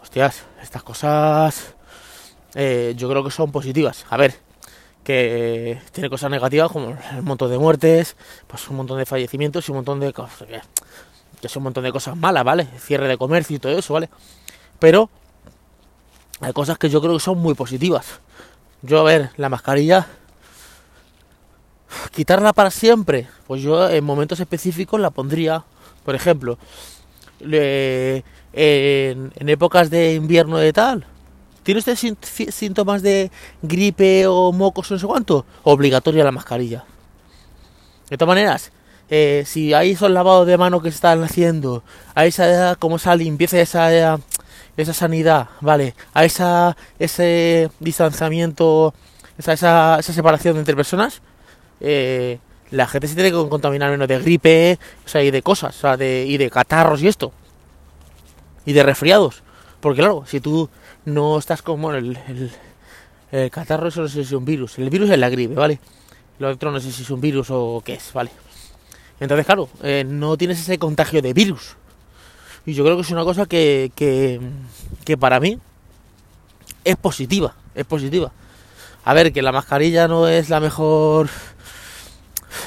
Hostias, 0.00 0.44
estas 0.62 0.82
cosas... 0.82 1.74
eh, 2.54 2.94
yo 2.96 3.10
creo 3.10 3.22
que 3.22 3.30
son 3.30 3.52
positivas. 3.52 4.06
A 4.08 4.16
ver, 4.16 4.34
que 5.04 5.80
tiene 5.92 6.08
cosas 6.08 6.30
negativas 6.30 6.70
como 6.70 6.96
el 7.14 7.22
montón 7.22 7.50
de 7.50 7.58
muertes, 7.58 8.16
pues 8.46 8.68
un 8.68 8.76
montón 8.76 8.98
de 8.98 9.06
fallecimientos 9.06 9.68
y 9.68 9.72
un 9.72 9.76
montón 9.76 10.00
de 10.00 10.12
cosas 10.12 10.46
que, 11.40 11.48
son 11.48 11.60
un 11.60 11.64
montón 11.64 11.84
de 11.84 11.92
cosas 11.92 12.16
malas, 12.16 12.44
¿vale? 12.44 12.68
Cierre 12.78 13.08
de 13.08 13.18
comercio 13.18 13.56
y 13.56 13.58
todo 13.58 13.76
eso, 13.76 13.94
¿vale? 13.94 14.08
Pero 14.78 15.10
hay 16.40 16.52
cosas 16.52 16.78
que 16.78 16.88
yo 16.88 17.00
creo 17.00 17.14
que 17.14 17.20
son 17.20 17.38
muy 17.38 17.54
positivas. 17.54 18.20
Yo, 18.82 19.00
a 19.00 19.04
ver, 19.04 19.30
la 19.36 19.48
mascarilla, 19.48 20.06
quitarla 22.12 22.52
para 22.52 22.70
siempre, 22.70 23.28
pues 23.46 23.62
yo 23.62 23.88
en 23.88 24.04
momentos 24.04 24.40
específicos 24.40 25.00
la 25.00 25.10
pondría, 25.10 25.64
por 26.04 26.14
ejemplo, 26.14 26.58
en, 27.40 28.22
en 28.52 29.48
épocas 29.48 29.90
de 29.90 30.14
invierno 30.14 30.58
de 30.58 30.72
tal, 30.72 31.06
¿Tiene 31.62 31.78
usted 31.78 31.96
síntomas 32.50 33.02
de 33.02 33.30
gripe 33.62 34.26
o 34.26 34.52
mocos 34.52 34.90
o 34.90 34.94
no 34.94 35.00
sé 35.00 35.06
cuánto? 35.06 35.46
Obligatoria 35.62 36.24
la 36.24 36.32
mascarilla. 36.32 36.84
De 38.10 38.16
todas 38.16 38.34
maneras, 38.34 38.72
eh, 39.08 39.44
si 39.46 39.72
hay 39.72 39.92
esos 39.92 40.10
lavados 40.10 40.46
de 40.46 40.58
mano 40.58 40.82
que 40.82 40.90
se 40.90 40.96
están 40.96 41.22
haciendo, 41.22 41.84
a 42.14 42.26
esa 42.26 42.76
como 42.76 42.96
esa 42.96 43.14
limpieza, 43.14 43.60
esa 43.60 44.18
esa 44.76 44.92
sanidad, 44.92 45.48
vale, 45.60 45.94
a 46.14 46.24
esa 46.24 46.76
ese 46.98 47.70
distanciamiento, 47.78 48.94
esa, 49.38 49.52
esa, 49.52 49.98
esa 50.00 50.12
separación 50.12 50.56
entre 50.56 50.74
personas, 50.74 51.20
eh, 51.80 52.38
la 52.70 52.86
gente 52.86 53.06
se 53.06 53.14
tiene 53.14 53.30
que 53.30 53.48
contaminar 53.48 53.90
menos 53.90 54.08
de 54.08 54.18
gripe, 54.18 54.78
o 55.04 55.08
sea, 55.08 55.22
y 55.22 55.30
de 55.30 55.42
cosas, 55.42 55.76
o 55.76 55.80
sea, 55.80 55.96
de, 55.96 56.24
y 56.26 56.38
de 56.38 56.50
catarros 56.50 57.02
y 57.02 57.08
esto, 57.08 57.32
y 58.64 58.72
de 58.72 58.82
resfriados. 58.82 59.42
Porque 59.80 60.00
claro, 60.00 60.24
si 60.26 60.40
tú 60.40 60.70
no 61.04 61.38
estás 61.38 61.62
como 61.62 61.92
el, 61.92 62.18
el, 62.28 62.50
el 63.32 63.50
catarro, 63.50 63.88
eso 63.88 64.02
no 64.02 64.08
sé 64.08 64.14
si 64.14 64.20
es 64.20 64.32
un 64.32 64.44
virus. 64.44 64.78
El 64.78 64.90
virus 64.90 65.10
es 65.10 65.18
la 65.18 65.28
gripe, 65.28 65.54
¿vale? 65.54 65.80
Lo 66.38 66.50
otro 66.50 66.70
no 66.70 66.80
sé 66.80 66.92
si 66.92 67.02
es 67.02 67.10
un 67.10 67.20
virus 67.20 67.48
o 67.50 67.82
qué 67.84 67.94
es, 67.94 68.12
¿vale? 68.12 68.30
Entonces, 69.20 69.46
claro, 69.46 69.68
eh, 69.82 70.04
no 70.06 70.36
tienes 70.36 70.60
ese 70.60 70.78
contagio 70.78 71.22
de 71.22 71.32
virus. 71.32 71.76
Y 72.66 72.74
yo 72.74 72.84
creo 72.84 72.96
que 72.96 73.02
es 73.02 73.10
una 73.10 73.24
cosa 73.24 73.46
que, 73.46 73.92
que, 73.94 74.40
que 75.04 75.16
para 75.16 75.40
mí 75.40 75.58
es 76.84 76.96
positiva, 76.96 77.54
es 77.74 77.84
positiva. 77.84 78.32
A 79.04 79.14
ver, 79.14 79.32
que 79.32 79.42
la 79.42 79.52
mascarilla 79.52 80.08
no 80.08 80.28
es 80.28 80.48
la 80.48 80.60
mejor 80.60 81.28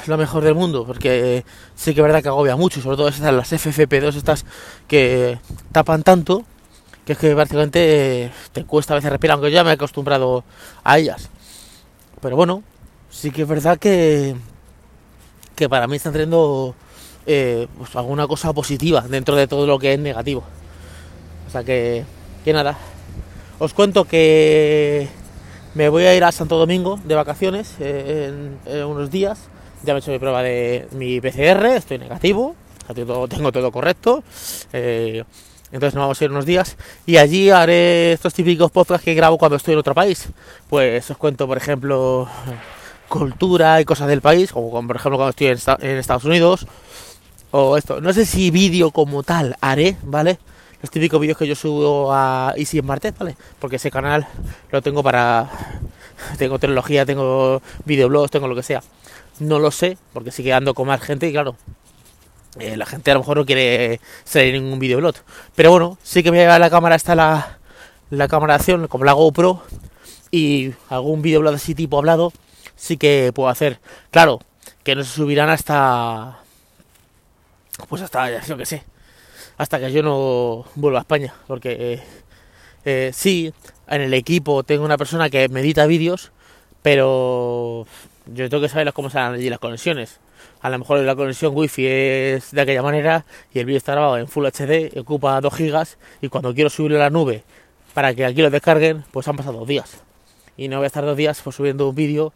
lo 0.06 0.16
mejor 0.16 0.44
del 0.44 0.54
mundo, 0.54 0.84
porque 0.86 1.44
sí 1.74 1.94
que 1.94 2.00
es 2.00 2.04
verdad 2.04 2.22
que 2.22 2.28
agobia 2.28 2.56
mucho, 2.56 2.80
sobre 2.80 2.96
todo 2.96 3.08
estas, 3.08 3.32
las 3.32 3.52
FFP2, 3.52 4.16
estas 4.16 4.44
que 4.88 5.38
tapan 5.72 6.02
tanto, 6.02 6.44
que 7.06 7.12
es 7.12 7.18
que 7.18 7.34
prácticamente 7.34 8.32
te 8.52 8.64
cuesta 8.64 8.92
a 8.92 8.96
veces 8.96 9.10
respirar, 9.10 9.34
aunque 9.34 9.50
yo 9.50 9.54
ya 9.54 9.64
me 9.64 9.70
he 9.70 9.74
acostumbrado 9.74 10.42
a 10.82 10.98
ellas. 10.98 11.30
Pero 12.20 12.34
bueno, 12.34 12.64
sí 13.10 13.30
que 13.30 13.42
es 13.42 13.48
verdad 13.48 13.78
que, 13.78 14.34
que 15.54 15.68
para 15.68 15.86
mí 15.86 15.96
están 15.96 16.12
teniendo 16.12 16.74
eh, 17.24 17.68
pues 17.78 17.94
alguna 17.94 18.26
cosa 18.26 18.52
positiva 18.52 19.02
dentro 19.02 19.36
de 19.36 19.46
todo 19.46 19.68
lo 19.68 19.78
que 19.78 19.94
es 19.94 20.00
negativo. 20.00 20.42
O 21.46 21.50
sea 21.50 21.62
que, 21.62 22.04
que 22.44 22.52
nada, 22.52 22.76
os 23.60 23.72
cuento 23.72 24.04
que 24.04 25.08
me 25.74 25.88
voy 25.88 26.06
a 26.06 26.14
ir 26.16 26.24
a 26.24 26.32
Santo 26.32 26.58
Domingo 26.58 26.98
de 27.04 27.14
vacaciones 27.14 27.76
eh, 27.78 28.32
en, 28.66 28.84
unos 28.84 29.12
días. 29.12 29.38
Ya 29.84 29.94
me 29.94 29.98
he 29.98 30.02
hecho 30.02 30.10
mi 30.10 30.18
prueba 30.18 30.42
de 30.42 30.88
mi 30.90 31.20
PCR, 31.20 31.66
estoy 31.66 31.98
negativo, 31.98 32.56
tengo 33.28 33.52
todo 33.52 33.70
correcto. 33.70 34.24
Eh, 34.72 35.22
entonces 35.72 35.94
nos 35.94 36.02
vamos 36.02 36.20
a 36.20 36.24
ir 36.24 36.30
unos 36.30 36.46
días 36.46 36.76
y 37.06 37.16
allí 37.16 37.50
haré 37.50 38.12
estos 38.12 38.34
típicos 38.34 38.70
podcasts 38.70 39.04
que 39.04 39.14
grabo 39.14 39.38
cuando 39.38 39.56
estoy 39.56 39.74
en 39.74 39.80
otro 39.80 39.94
país. 39.94 40.28
Pues 40.68 41.10
os 41.10 41.16
cuento, 41.16 41.46
por 41.46 41.56
ejemplo, 41.56 42.28
cultura 43.08 43.80
y 43.80 43.84
cosas 43.84 44.08
del 44.08 44.20
país, 44.20 44.52
como 44.52 44.86
por 44.86 44.96
ejemplo 44.96 45.18
cuando 45.18 45.30
estoy 45.30 45.48
en, 45.48 45.98
Estados 45.98 46.24
Unidos. 46.24 46.66
O 47.50 47.76
esto, 47.76 48.00
no 48.00 48.12
sé 48.12 48.26
si 48.26 48.50
vídeo 48.50 48.90
como 48.90 49.22
tal 49.22 49.56
haré, 49.60 49.96
¿vale? 50.02 50.38
los 50.82 50.90
típicos 50.90 51.20
vídeos 51.20 51.38
que 51.38 51.46
yo 51.46 51.54
subo 51.54 52.12
a 52.12 52.52
Easy 52.56 52.78
en 52.78 52.86
Marte, 52.86 53.12
¿vale? 53.18 53.36
Porque 53.58 53.76
ese 53.76 53.90
canal 53.90 54.26
lo 54.70 54.82
tengo 54.82 55.02
para... 55.02 55.50
Tengo 56.38 56.58
tecnología, 56.58 57.04
tengo 57.04 57.60
videoblogs, 57.84 58.30
tengo 58.30 58.48
lo 58.48 58.54
que 58.54 58.62
sea. 58.62 58.82
No 59.38 59.58
lo 59.58 59.70
sé, 59.70 59.98
porque 60.12 60.30
sigue 60.30 60.52
ando 60.52 60.74
con 60.74 60.86
más 60.86 61.00
gente 61.00 61.28
y 61.28 61.32
claro, 61.32 61.56
eh, 62.58 62.76
la 62.76 62.86
gente 62.86 63.10
a 63.10 63.14
lo 63.14 63.20
mejor 63.20 63.38
no 63.38 63.46
quiere 63.46 64.00
salir 64.24 64.54
ningún 64.54 64.78
videoblog. 64.78 65.14
Pero 65.54 65.70
bueno, 65.70 65.98
sí 66.02 66.22
que 66.22 66.30
me 66.30 66.38
lleva 66.38 66.58
la 66.58 66.70
cámara 66.70 66.96
está 66.96 67.14
la, 67.14 67.58
la 68.10 68.28
cámara 68.28 68.54
de 68.54 68.56
acción, 68.60 68.88
como 68.88 69.04
la 69.04 69.12
GoPro, 69.12 69.62
y 70.30 70.72
algún 70.88 71.22
videoblog 71.22 71.54
así 71.54 71.74
tipo 71.74 71.98
hablado, 71.98 72.32
sí 72.74 72.96
que 72.96 73.32
puedo 73.34 73.48
hacer. 73.48 73.80
Claro, 74.10 74.40
que 74.82 74.94
no 74.94 75.04
se 75.04 75.10
subirán 75.10 75.50
hasta... 75.50 76.38
Pues 77.88 78.02
hasta, 78.02 78.44
yo 78.46 78.56
que 78.56 78.64
sé, 78.64 78.84
hasta 79.58 79.78
que 79.78 79.92
yo 79.92 80.02
no 80.02 80.64
vuelva 80.76 81.00
a 81.00 81.02
España, 81.02 81.34
porque 81.46 82.00
eh, 82.86 83.10
sí, 83.12 83.52
en 83.88 84.00
el 84.00 84.14
equipo 84.14 84.62
tengo 84.62 84.84
una 84.84 84.96
persona 84.96 85.28
que 85.28 85.48
me 85.48 85.60
edita 85.60 85.86
vídeos, 85.86 86.32
pero 86.80 87.86
yo 88.26 88.48
tengo 88.48 88.62
que 88.62 88.68
saber 88.68 88.92
cómo 88.92 89.10
se 89.10 89.18
allí 89.18 89.50
las 89.50 89.58
conexiones. 89.58 90.20
A 90.66 90.68
lo 90.68 90.80
mejor 90.80 90.98
la 90.98 91.14
conexión 91.14 91.52
wifi 91.54 91.86
es 91.86 92.50
de 92.50 92.60
aquella 92.60 92.82
manera 92.82 93.24
y 93.54 93.60
el 93.60 93.66
vídeo 93.66 93.78
está 93.78 93.92
grabado 93.92 94.18
en 94.18 94.26
Full 94.26 94.46
HD, 94.46 94.98
ocupa 94.98 95.40
2 95.40 95.54
gigas 95.54 95.96
y 96.20 96.28
cuando 96.28 96.52
quiero 96.52 96.70
subirlo 96.70 96.96
a 96.96 97.02
la 97.02 97.10
nube 97.10 97.44
para 97.94 98.12
que 98.12 98.24
aquí 98.24 98.42
lo 98.42 98.50
descarguen, 98.50 99.04
pues 99.12 99.28
han 99.28 99.36
pasado 99.36 99.60
dos 99.60 99.68
días. 99.68 99.98
Y 100.56 100.66
no 100.66 100.78
voy 100.78 100.84
a 100.84 100.86
estar 100.88 101.04
dos 101.04 101.16
días 101.16 101.40
pues, 101.40 101.54
subiendo 101.54 101.88
un 101.88 101.94
vídeo. 101.94 102.32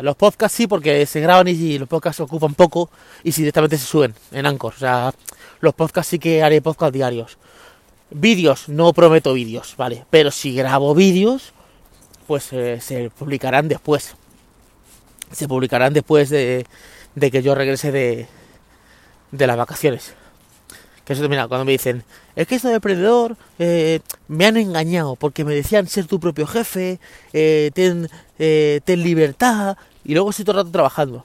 los 0.00 0.16
podcasts 0.16 0.56
sí, 0.56 0.66
porque 0.66 1.04
se 1.04 1.20
graban 1.20 1.46
y 1.46 1.78
los 1.78 1.88
podcasts 1.88 2.20
ocupan 2.20 2.54
poco 2.54 2.88
y 3.22 3.32
si 3.32 3.42
directamente 3.42 3.76
se 3.76 3.84
suben 3.84 4.14
en 4.30 4.46
Anchor. 4.46 4.72
O 4.74 4.78
sea, 4.78 5.12
los 5.60 5.74
podcasts 5.74 6.08
sí 6.08 6.18
que 6.18 6.42
haré 6.42 6.62
podcast 6.62 6.94
diarios. 6.94 7.36
Vídeos, 8.08 8.70
no 8.70 8.94
prometo 8.94 9.34
vídeos, 9.34 9.74
¿vale? 9.76 10.06
Pero 10.08 10.30
si 10.30 10.54
grabo 10.54 10.94
vídeos, 10.94 11.52
pues 12.26 12.50
eh, 12.54 12.80
se 12.80 13.10
publicarán 13.10 13.68
después. 13.68 14.16
Se 15.30 15.48
publicarán 15.48 15.94
después 15.94 16.28
de, 16.28 16.66
que 17.18 17.42
yo 17.42 17.54
regrese 17.54 17.92
de, 17.92 18.26
de 19.30 19.46
las 19.46 19.56
vacaciones. 19.56 20.14
Que 21.04 21.14
eso 21.14 21.28
mira, 21.28 21.48
cuando 21.48 21.64
me 21.64 21.72
dicen, 21.72 22.04
es 22.36 22.46
que 22.46 22.54
esto 22.54 22.68
de 22.68 22.74
emprendedor 22.74 23.36
eh, 23.58 24.00
me 24.28 24.46
han 24.46 24.56
engañado 24.56 25.16
porque 25.16 25.44
me 25.44 25.54
decían 25.54 25.88
ser 25.88 26.06
tu 26.06 26.20
propio 26.20 26.46
jefe, 26.46 27.00
eh, 27.32 27.70
ten, 27.74 28.08
ten 28.38 29.02
libertad 29.02 29.76
y 30.04 30.14
luego 30.14 30.30
estoy 30.30 30.44
todo 30.44 30.58
el 30.58 30.64
rato 30.64 30.72
trabajando. 30.72 31.24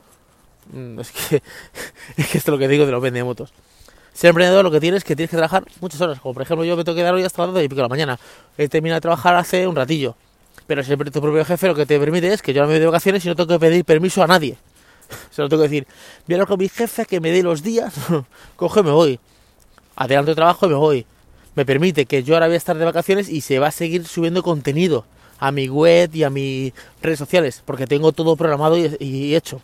Mm, 0.71 0.99
es 0.99 1.11
que, 1.11 1.35
es 2.17 2.27
que 2.27 2.37
esto 2.37 2.51
es 2.51 2.53
lo 2.53 2.57
que 2.57 2.67
digo 2.67 2.85
de 2.85 2.91
los 2.91 3.01
vendemotos. 3.01 3.53
Ser 4.13 4.29
emprendedor 4.29 4.63
lo 4.63 4.71
que 4.71 4.79
tienes 4.79 4.99
es 4.99 5.03
que 5.03 5.15
tienes 5.15 5.29
que 5.29 5.37
trabajar 5.37 5.63
muchas 5.79 6.01
horas. 6.01 6.19
Como 6.19 6.33
por 6.33 6.41
ejemplo 6.41 6.65
yo 6.65 6.75
me 6.75 6.83
tengo 6.83 6.95
que 6.95 7.03
dar 7.03 7.13
hoy 7.13 7.23
hasta 7.23 7.43
las 7.43 7.53
12 7.53 7.65
y 7.65 7.69
pico 7.69 7.77
de 7.77 7.83
la 7.83 7.87
mañana. 7.87 8.19
He 8.57 8.67
terminado 8.67 8.97
de 8.97 9.01
trabajar 9.01 9.35
hace 9.35 9.67
un 9.67 9.75
ratillo. 9.75 10.15
Pero 10.65 10.83
siempre 10.83 11.11
tu 11.11 11.21
propio 11.21 11.45
jefe 11.45 11.67
lo 11.67 11.75
que 11.75 11.85
te 11.85 11.99
permite 11.99 12.33
es 12.33 12.41
que 12.41 12.51
yo 12.51 12.61
no 12.61 12.67
me 12.67 12.73
voy 12.73 12.79
de 12.79 12.87
vacaciones 12.87 13.23
y 13.23 13.27
no 13.27 13.35
tengo 13.35 13.47
que 13.47 13.59
pedir 13.59 13.85
permiso 13.85 14.23
a 14.23 14.27
nadie. 14.27 14.57
Se 15.31 15.41
lo 15.41 15.49
tengo 15.49 15.63
que 15.63 15.69
decir. 15.69 15.87
Voy 16.27 16.33
a 16.33 16.35
hablar 16.35 16.47
con 16.47 16.59
mi 16.59 16.69
jefe 16.69 17.05
que 17.05 17.19
me 17.19 17.31
dé 17.31 17.43
los 17.43 17.63
días. 17.63 17.93
Coge 18.55 18.83
me 18.83 18.91
voy. 18.91 19.19
Adelanto 19.95 20.31
el 20.31 20.35
trabajo 20.35 20.65
y 20.65 20.69
me 20.69 20.75
voy. 20.75 21.05
Me 21.55 21.65
permite 21.65 22.05
que 22.05 22.23
yo 22.23 22.35
ahora 22.35 22.47
voy 22.47 22.53
a 22.53 22.57
estar 22.57 22.77
de 22.77 22.85
vacaciones 22.85 23.29
y 23.29 23.41
se 23.41 23.59
va 23.59 23.67
a 23.67 23.71
seguir 23.71 24.05
subiendo 24.05 24.43
contenido 24.43 25.05
a 25.39 25.51
mi 25.51 25.67
web 25.67 26.13
y 26.13 26.23
a 26.23 26.29
mis 26.29 26.73
redes 27.01 27.19
sociales. 27.19 27.63
Porque 27.65 27.87
tengo 27.87 28.11
todo 28.11 28.35
programado 28.35 28.77
y, 28.77 29.35
hecho. 29.35 29.61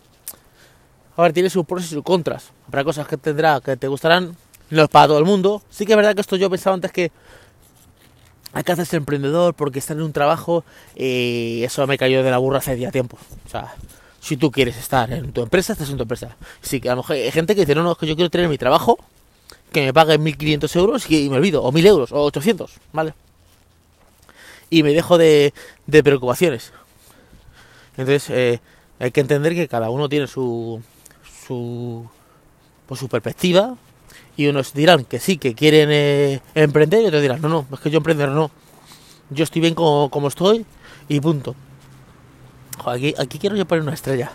A 1.16 1.22
ver, 1.22 1.32
tiene 1.32 1.50
sus 1.50 1.64
pros 1.64 1.84
y 1.84 1.88
sus 1.88 2.02
contras. 2.02 2.50
Habrá 2.66 2.82
cosas 2.82 3.06
que 3.06 3.16
tendrá 3.16 3.60
que 3.60 3.76
te 3.76 3.86
gustarán, 3.86 4.36
no 4.70 4.82
es 4.82 4.88
para 4.88 5.06
todo 5.06 5.18
el 5.18 5.24
mundo. 5.24 5.62
Sí 5.70 5.86
que 5.86 5.92
es 5.92 5.96
verdad 5.96 6.14
que 6.14 6.20
esto 6.20 6.36
yo 6.36 6.50
pensaba 6.50 6.74
antes 6.74 6.90
que 6.90 7.12
hay 8.54 8.62
que 8.62 8.72
hacerse 8.72 8.96
emprendedor 8.96 9.54
porque 9.54 9.80
estar 9.80 9.96
en 9.96 10.02
un 10.04 10.12
trabajo 10.12 10.64
y 10.96 11.62
eso 11.64 11.86
me 11.86 11.98
cayó 11.98 12.22
de 12.22 12.30
la 12.30 12.38
burra 12.38 12.58
hace 12.58 12.78
ya 12.78 12.90
tiempo. 12.90 13.18
O 13.46 13.48
sea, 13.48 13.74
si 14.24 14.38
tú 14.38 14.50
quieres 14.50 14.78
estar 14.78 15.12
en 15.12 15.32
tu 15.32 15.42
empresa, 15.42 15.74
estás 15.74 15.90
en 15.90 15.98
tu 15.98 16.04
empresa. 16.04 16.34
Sí 16.62 16.80
que 16.80 16.88
a 16.88 16.92
lo 16.92 17.02
mejor 17.02 17.16
hay 17.16 17.30
gente 17.30 17.54
que 17.54 17.60
dice, 17.60 17.74
no, 17.74 17.82
no, 17.82 17.92
es 17.92 17.98
que 17.98 18.06
yo 18.06 18.16
quiero 18.16 18.30
tener 18.30 18.48
mi 18.48 18.56
trabajo, 18.56 18.98
que 19.70 19.82
me 19.82 19.92
paguen 19.92 20.24
1.500 20.24 20.76
euros 20.76 21.10
y 21.10 21.28
me 21.28 21.36
olvido, 21.36 21.62
o 21.62 21.70
1.000 21.70 21.86
euros, 21.86 22.10
o 22.10 22.22
800, 22.24 22.72
¿vale? 22.94 23.12
Y 24.70 24.82
me 24.82 24.94
dejo 24.94 25.18
de, 25.18 25.52
de 25.86 26.02
preocupaciones. 26.02 26.72
Entonces, 27.98 28.30
eh, 28.30 28.60
hay 28.98 29.10
que 29.10 29.20
entender 29.20 29.54
que 29.54 29.68
cada 29.68 29.90
uno 29.90 30.08
tiene 30.08 30.26
su, 30.26 30.80
su, 31.46 32.08
pues, 32.86 32.98
su 32.98 33.08
perspectiva 33.10 33.76
y 34.38 34.46
unos 34.46 34.72
dirán 34.72 35.04
que 35.04 35.18
sí, 35.20 35.36
que 35.36 35.54
quieren 35.54 35.90
eh, 35.92 36.40
emprender 36.54 37.02
y 37.02 37.06
otros 37.08 37.20
dirán, 37.20 37.42
no, 37.42 37.50
no, 37.50 37.66
es 37.70 37.78
que 37.78 37.90
yo 37.90 37.98
emprender 37.98 38.30
no. 38.30 38.50
Yo 39.28 39.44
estoy 39.44 39.60
bien 39.60 39.74
como, 39.74 40.08
como 40.08 40.28
estoy 40.28 40.64
y 41.10 41.20
punto. 41.20 41.54
Aquí, 42.86 43.14
aquí 43.18 43.38
quiero 43.38 43.56
yo 43.56 43.66
poner 43.66 43.82
una 43.82 43.94
estrella. 43.94 44.32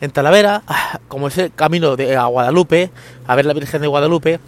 En 0.00 0.10
Talavera, 0.10 0.62
como 1.08 1.28
es 1.28 1.38
el 1.38 1.52
camino 1.52 1.96
de 1.96 2.16
a 2.16 2.26
Guadalupe, 2.26 2.90
a 3.26 3.34
ver 3.34 3.46
la 3.46 3.52
Virgen 3.52 3.80
de 3.80 3.88
Guadalupe, 3.88 4.40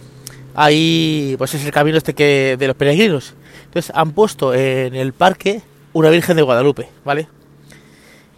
ahí 0.55 1.35
pues 1.37 1.53
es 1.53 1.65
el 1.65 1.71
camino 1.71 1.97
este 1.97 2.13
que 2.13 2.55
de 2.57 2.67
los 2.67 2.75
peregrinos. 2.75 3.33
Entonces 3.65 3.91
han 3.95 4.11
puesto 4.11 4.53
en 4.53 4.95
el 4.95 5.13
parque 5.13 5.61
una 5.93 6.09
Virgen 6.09 6.37
de 6.37 6.43
Guadalupe, 6.43 6.89
¿vale? 7.03 7.27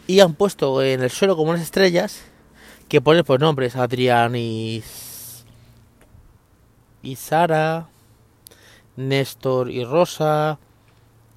Y 0.08 0.20
han 0.20 0.34
puesto 0.34 0.82
en 0.82 1.02
el 1.02 1.10
suelo 1.10 1.36
como 1.36 1.52
unas 1.52 1.62
estrellas 1.62 2.22
que 2.88 3.02
ponen 3.02 3.24
pues 3.24 3.40
nombres, 3.40 3.76
Adrián 3.76 4.36
y 4.36 4.84
y 7.02 7.16
Sara, 7.18 7.88
Néstor 8.96 9.70
y 9.70 9.84
Rosa, 9.84 10.58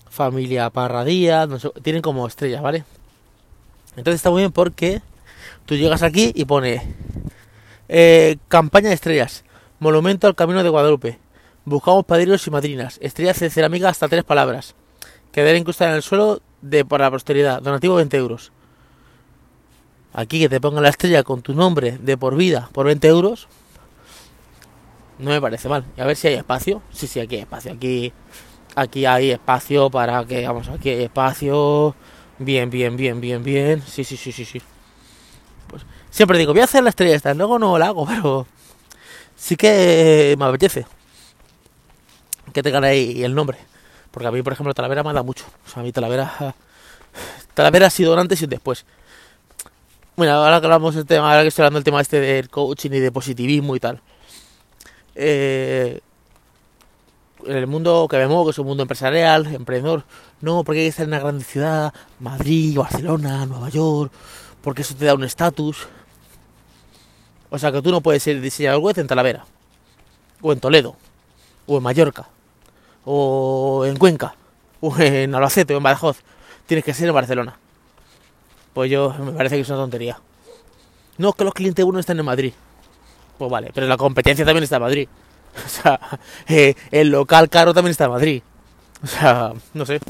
familia 0.09 0.71
Parradía, 0.71 1.49
tienen 1.83 2.03
como 2.03 2.27
estrellas, 2.27 2.63
¿vale? 2.63 2.85
Entonces 3.97 4.17
está 4.17 4.31
muy 4.31 4.43
bien 4.43 4.53
porque 4.53 5.03
tú 5.65 5.75
llegas 5.75 6.03
aquí 6.03 6.33
y 6.35 6.45
pone 6.45 6.83
eh, 7.89 8.37
campaña 8.49 8.89
de 8.89 8.95
estrellas, 8.95 9.45
monumento 9.79 10.27
al 10.27 10.35
camino 10.35 10.63
de 10.63 10.69
Guadalupe, 10.69 11.19
buscamos 11.65 12.05
padrinos 12.05 12.47
y 12.47 12.51
madrinas, 12.51 12.99
estrellas 13.01 13.41
de 13.41 13.51
cerámica 13.51 13.89
hasta 13.89 14.09
tres 14.09 14.25
palabras, 14.25 14.75
quedar 15.33 15.57
incrustada 15.57 15.91
en 15.91 15.97
el 15.97 16.03
suelo 16.03 16.41
de 16.63 16.85
para 16.85 17.05
la 17.05 17.11
posteridad, 17.11 17.63
donativo 17.63 17.97
20 17.97 18.17
euros. 18.17 18.53
Aquí 20.13 20.41
que 20.41 20.49
te 20.49 20.61
pongan 20.61 20.83
la 20.83 20.89
estrella 20.89 21.23
con 21.23 21.43
tu 21.43 21.55
nombre 21.55 21.99
de 21.99 22.17
por 22.17 22.37
vida 22.37 22.71
por 22.73 22.87
20 22.87 23.07
euros, 23.09 23.49
no 25.19 25.31
me 25.31 25.41
parece 25.41 25.69
mal. 25.69 25.85
Y 25.97 26.01
a 26.01 26.05
ver 26.05 26.17
si 26.17 26.29
hay 26.29 26.35
espacio. 26.35 26.83
Sí, 26.93 27.07
sí, 27.07 27.21
aquí 27.21 27.37
hay 27.37 27.43
espacio. 27.43 27.73
Aquí, 27.73 28.13
aquí 28.75 29.07
hay 29.07 29.31
espacio 29.31 29.91
para 29.91 30.25
que, 30.25 30.47
vamos, 30.47 30.69
aquí 30.69 30.91
hay 30.91 31.05
espacio. 31.05 31.95
Bien, 32.39 32.69
bien, 32.71 32.97
bien, 32.97 33.21
bien, 33.21 33.43
bien. 33.43 33.83
Sí, 33.87 34.05
sí, 34.05 34.17
sí, 34.17 34.33
sí, 34.33 34.45
sí. 34.45 34.61
Pues 35.69 35.83
siempre 36.11 36.39
digo, 36.39 36.53
voy 36.53 36.61
a 36.61 36.65
hacer 36.65 36.83
la 36.83 36.91
estrella 36.91 37.15
esta. 37.15 37.35
Luego 37.35 37.59
no 37.59 37.79
la 37.79 37.87
hago, 37.87 38.07
pero 38.09 38.47
sí 39.37 39.57
que 39.57 40.35
me 40.39 40.45
apetece 40.45 40.87
que 42.53 42.63
tengan 42.63 42.85
ahí 42.85 43.23
el 43.23 43.35
nombre. 43.35 43.59
Porque 44.11 44.29
a 44.29 44.31
mí, 44.31 44.43
por 44.43 44.53
ejemplo, 44.53 44.73
Talavera 44.73 45.03
me 45.03 45.13
da 45.13 45.23
mucho. 45.23 45.45
O 45.67 45.71
sea, 45.71 45.81
a 45.81 45.85
mí 45.85 45.93
Talavera... 45.93 46.55
Talavera 47.55 47.87
ha 47.87 47.91
sido 47.91 48.19
antes 48.19 48.41
y 48.43 48.47
después. 48.47 48.85
Bueno, 50.17 50.33
ahora 50.33 50.61
que 50.61 50.67
hablamos 50.67 50.95
del 50.95 51.07
tema, 51.07 51.31
ahora 51.31 51.43
que 51.43 51.49
estoy 51.49 51.63
hablando 51.63 51.79
del 51.81 51.85
tema 51.85 52.01
este 52.01 52.21
del 52.21 52.49
coaching 52.49 52.91
y 52.91 53.01
de 53.01 53.13
positivismo 53.13 53.77
y 53.77 53.81
tal 53.81 54.01
eh, 55.17 56.01
el 57.49 57.67
mundo 57.67 58.07
que 58.11 58.19
muevo, 58.27 58.45
que 58.45 58.51
es 58.51 58.59
un 58.59 58.67
mundo 58.67 58.83
empresarial, 58.83 59.47
emprendedor, 59.47 60.05
no, 60.41 60.65
porque 60.65 60.81
hay 60.81 60.87
que 60.87 60.91
estar 60.91 61.05
en 61.05 61.11
una 61.11 61.21
gran 61.21 61.41
ciudad, 61.41 61.95
Madrid, 62.21 62.77
Barcelona, 62.77 63.47
Nueva 63.47 63.69
York, 63.69 64.13
porque 64.63 64.83
eso 64.83 64.95
te 64.95 65.05
da 65.05 65.15
un 65.15 65.25
estatus. 65.25 65.87
O 67.51 67.59
sea 67.59 67.73
que 67.73 67.81
tú 67.83 67.91
no 67.91 68.01
puedes 68.01 68.23
ser 68.23 68.41
diseñador 68.41 68.81
web 68.81 68.99
en 68.99 69.07
Talavera, 69.07 69.45
o 70.41 70.53
en 70.53 70.61
Toledo, 70.61 70.97
o 71.67 71.77
en 71.79 71.83
Mallorca, 71.83 72.29
o 73.05 73.85
en 73.87 73.97
Cuenca, 73.97 74.35
o 74.81 74.97
en 74.99 75.35
Albacete, 75.35 75.75
o 75.75 75.79
en 75.79 75.83
Badajoz. 75.83 76.19
Tienes 76.67 76.85
que 76.85 76.93
ser 76.93 77.09
en 77.09 77.15
Barcelona. 77.15 77.59
Pues 78.75 78.91
yo 78.91 79.15
me 79.19 79.33
parece 79.33 79.57
que 79.57 79.63
es 79.63 79.69
una 79.69 79.79
tontería. 79.79 80.21
No, 81.19 81.33
que 81.33 81.45
los 81.45 81.55
clientes 81.55 81.85
uno 81.85 81.99
están 81.99 82.19
en 82.19 82.25
Madrid. 82.27 82.53
Pues 83.39 83.51
vale, 83.51 83.71
pero 83.73 83.87
la 83.87 83.97
competencia 83.97 84.45
también 84.45 84.65
está 84.65 84.77
en 84.77 84.83
Madrid. 84.83 85.09
O 85.65 85.69
sea, 85.69 85.99
eh, 86.49 86.75
el 86.91 87.11
local 87.11 87.49
caro 87.49 87.73
también 87.73 87.93
está 87.93 88.05
en 88.05 88.11
Madrid. 88.11 88.43
O 89.03 89.07
sea, 89.07 89.53
no 89.75 89.87
sé. 89.87 90.01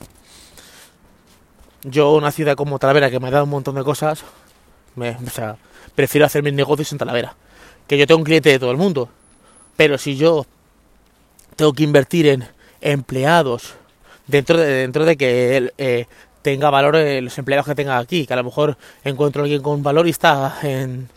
Yo, 1.83 2.15
una 2.15 2.33
ciudad 2.33 2.57
como 2.57 2.79
Talavera, 2.79 3.11
que 3.11 3.21
me 3.21 3.29
ha 3.29 3.31
dado 3.31 3.45
un 3.45 3.51
montón 3.51 3.75
de 3.77 3.85
cosas, 3.85 4.25
me, 4.97 5.11
o 5.11 5.31
sea, 5.31 5.57
prefiero 5.95 6.27
hacer 6.27 6.43
mis 6.43 6.53
negocios 6.53 6.91
en 6.93 6.99
Talavera. 6.99 7.37
Que 7.87 7.99
yo 7.99 8.07
tengo 8.07 8.19
un 8.19 8.25
cliente 8.25 8.51
de 8.51 8.59
todo 8.59 8.71
el 8.71 8.77
mundo. 8.77 9.09
Pero 9.77 9.99
si 9.99 10.17
yo 10.17 10.47
tengo 11.55 11.73
que 11.73 11.85
invertir 11.85 12.27
en 12.27 12.49
empleados 12.81 13.75
dentro 14.27 14.59
de, 14.59 14.67
dentro 14.67 15.05
de 15.05 15.17
que 15.17 15.73
eh, 15.79 16.07
tenga 16.43 16.71
valor 16.71 16.97
eh, 16.97 17.21
los 17.21 17.37
empleados 17.39 17.67
que 17.67 17.75
tenga 17.75 17.99
aquí, 17.99 18.27
que 18.27 18.33
a 18.33 18.37
lo 18.37 18.45
mejor 18.45 18.77
encuentro 19.05 19.43
a 19.43 19.45
alguien 19.45 19.63
con 19.63 19.83
valor 19.83 20.07
y 20.07 20.11
está 20.11 20.59
en, 20.63 21.09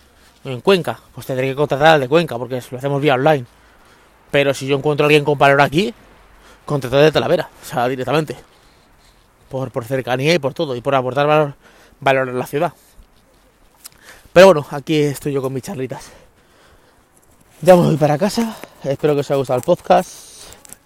en 0.43 0.61
Cuenca, 0.61 0.99
pues 1.13 1.27
tendré 1.27 1.47
que 1.47 1.55
contratar 1.55 1.95
al 1.95 2.01
de 2.01 2.09
Cuenca 2.09 2.37
porque 2.37 2.61
lo 2.71 2.77
hacemos 2.77 3.01
vía 3.01 3.15
online. 3.15 3.45
Pero 4.31 4.53
si 4.53 4.67
yo 4.67 4.77
encuentro 4.77 5.05
a 5.05 5.07
alguien 5.07 5.25
con 5.25 5.37
valor 5.37 5.61
aquí, 5.61 5.93
contrataré 6.65 7.03
de 7.03 7.11
Talavera, 7.11 7.49
o 7.61 7.65
sea, 7.65 7.87
directamente. 7.87 8.35
Por, 9.49 9.71
por 9.71 9.85
cercanía 9.85 10.33
y 10.33 10.39
por 10.39 10.53
todo, 10.53 10.75
y 10.75 10.81
por 10.81 10.93
aportar 10.93 11.25
valor, 11.25 11.55
valor 11.99 12.29
a 12.29 12.33
la 12.33 12.45
ciudad. 12.45 12.73
Pero 14.31 14.47
bueno, 14.47 14.65
aquí 14.71 14.97
estoy 14.97 15.33
yo 15.33 15.41
con 15.41 15.53
mis 15.53 15.63
charlitas. 15.63 16.11
Ya 17.61 17.75
me 17.75 17.81
voy 17.81 17.97
para 17.97 18.17
casa. 18.17 18.55
Espero 18.83 19.15
que 19.15 19.21
os 19.21 19.31
haya 19.31 19.37
gustado 19.37 19.57
el 19.57 19.65
podcast. 19.65 20.29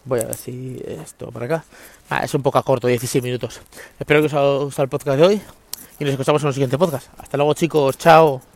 Voy 0.05 0.21
a 0.21 0.25
ver 0.25 0.35
si 0.35 0.81
esto 0.85 1.31
para 1.31 1.45
acá. 1.45 1.65
Ah, 2.09 2.23
es 2.23 2.33
un 2.33 2.41
poco 2.41 2.61
corto, 2.63 2.87
16 2.87 3.23
minutos. 3.23 3.61
Espero 3.99 4.21
que 4.21 4.27
os 4.27 4.33
haya 4.33 4.63
gustado 4.63 4.83
el 4.83 4.89
podcast 4.89 5.17
de 5.17 5.25
hoy. 5.25 5.41
Y 5.99 6.03
nos 6.03 6.11
escuchamos 6.11 6.41
en 6.41 6.47
el 6.47 6.53
siguiente 6.53 6.77
podcast. 6.77 7.07
Hasta 7.17 7.37
luego 7.37 7.53
chicos, 7.53 7.97
chao. 7.97 8.52